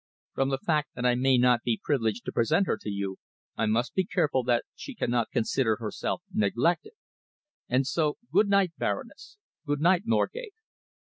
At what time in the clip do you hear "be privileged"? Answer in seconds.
1.61-2.25